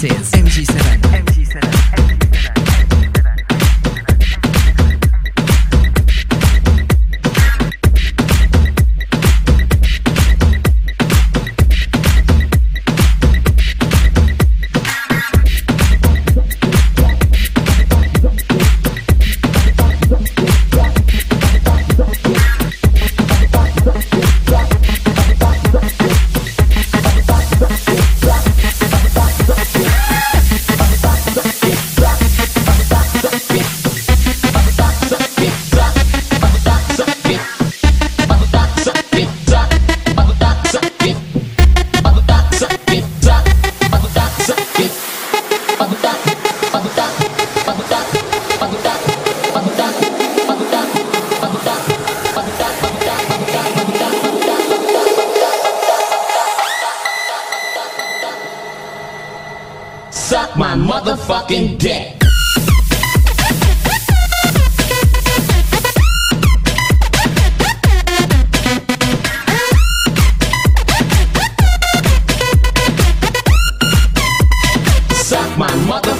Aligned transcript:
this 0.00 0.04
is 0.04 0.30
MJ7. 0.32 1.13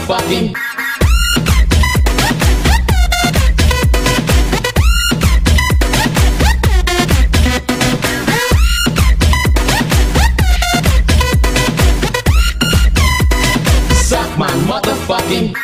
fucking. 0.06 0.54
Suck 13.94 14.38
my 14.38 14.50
motherfucking. 14.68 15.63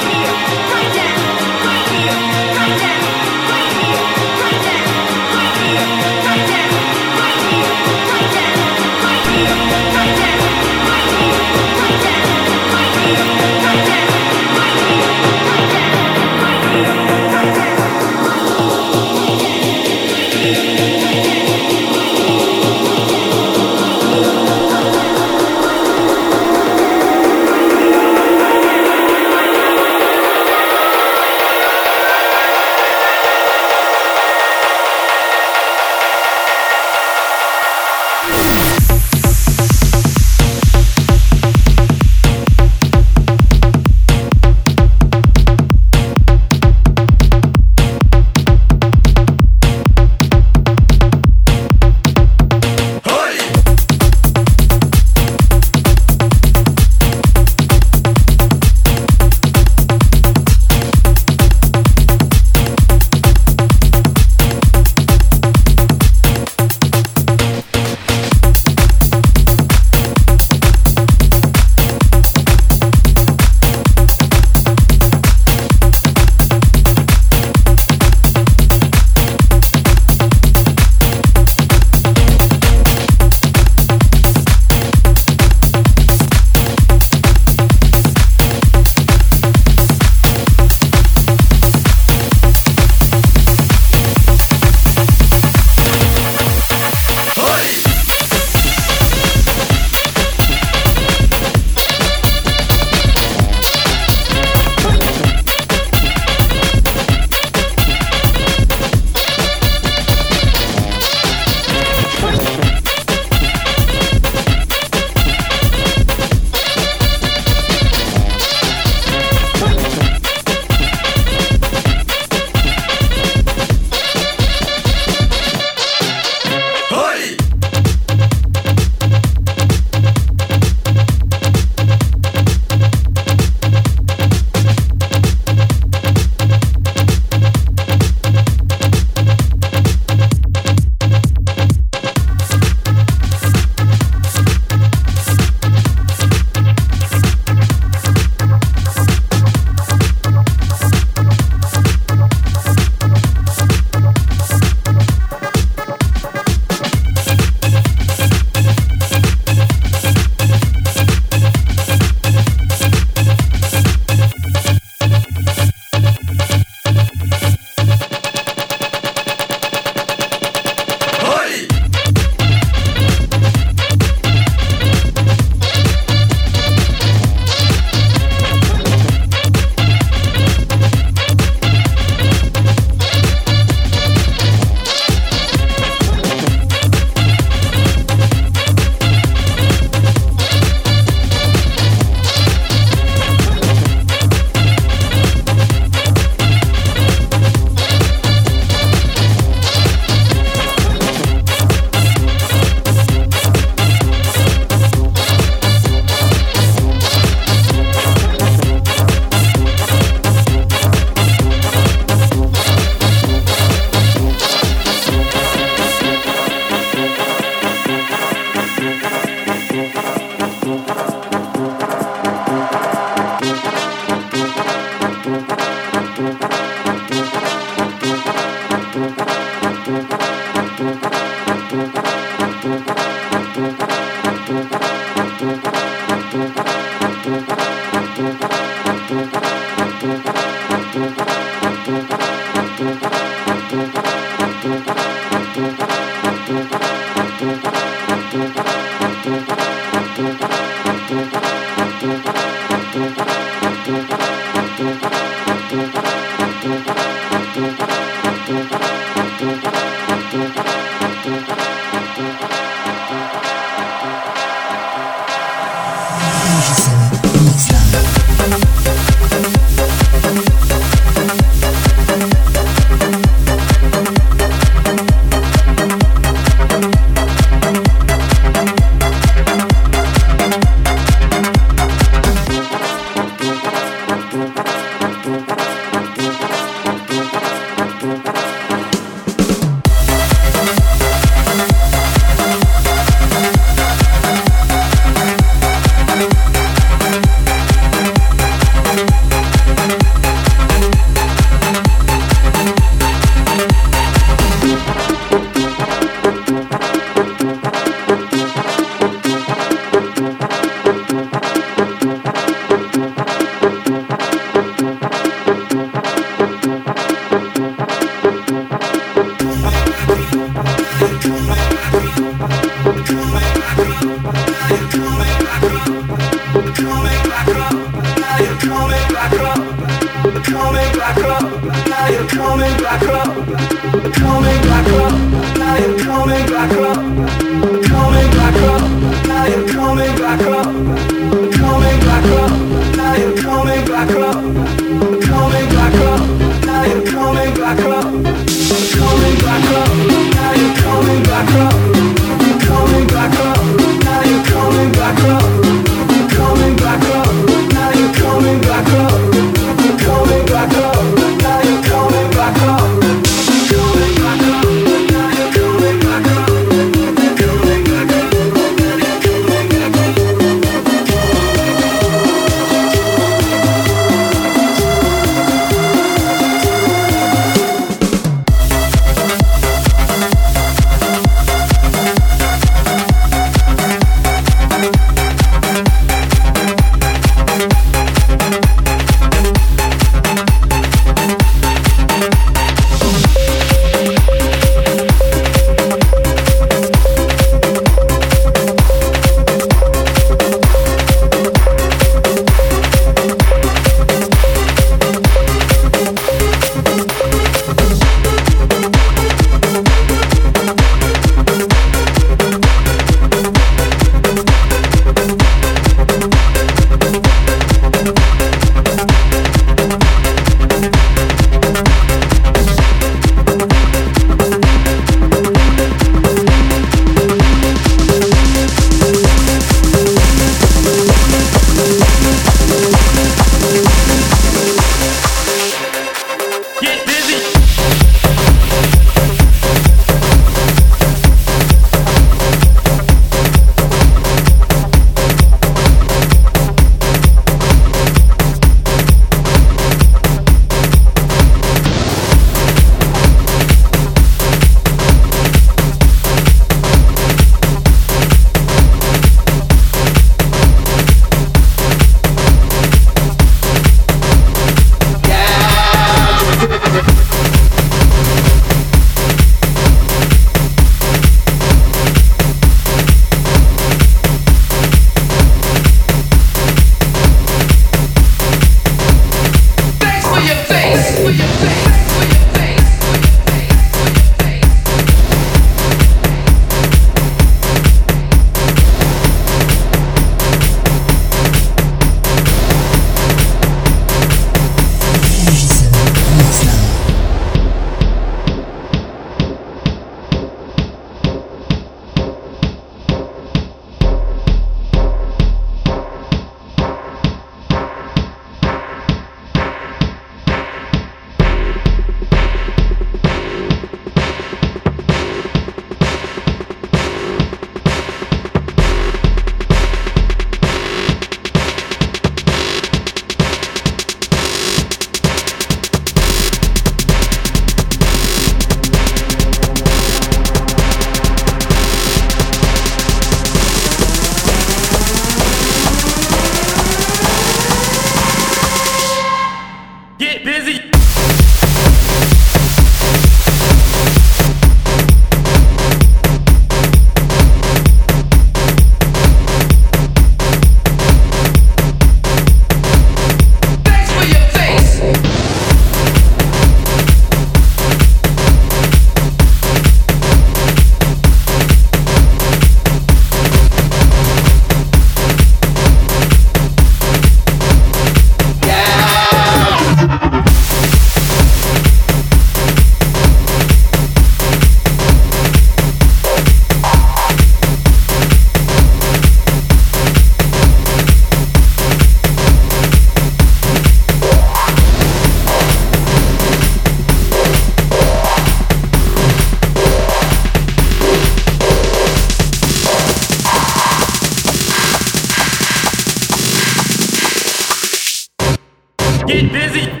Get 599.27 599.51
busy. 599.51 600.00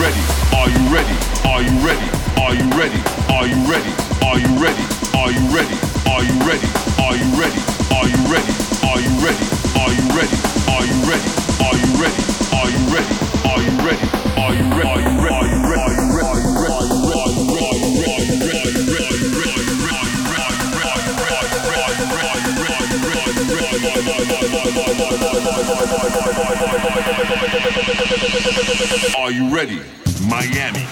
Ready? 0.00 0.24
Are 0.56 0.70
you 0.72 0.80
ready? 0.88 1.16
Are 1.44 1.60
you 1.62 1.76
ready? 1.84 2.08
Are 2.40 2.54
you 2.56 2.64
ready? 2.72 3.00
Are 3.28 3.44
you 3.44 3.60
ready? 3.68 3.92
Are 4.24 4.40
you 4.40 4.48
ready? 4.56 4.86
Are 5.12 5.28
you 5.28 5.44
ready? 5.52 5.76
Are 6.08 6.24
you 6.24 6.36
ready? 6.40 6.68
Are 7.04 7.16
you 7.20 7.28
ready? 7.36 7.60
Are 7.92 8.08
you 8.08 8.16
ready? 8.32 8.56
Are 8.88 8.96
you 8.96 9.12
ready? 9.20 9.44
Are 9.76 9.92
you 9.92 10.06
ready? 10.16 10.40
Are 10.72 10.84
you 10.88 10.96
ready? 11.04 11.28
Are 11.60 11.76
you 11.76 11.90
ready? 12.00 12.22
Are 12.48 12.70
you 12.72 12.80
ready? 12.88 13.16
Are 13.44 13.60
you 13.60 13.72
ready? 13.84 14.88
Are 14.88 15.00
you 15.00 15.08
ready? 15.10 15.19
ready, 29.60 29.82
Miami. 30.26 30.86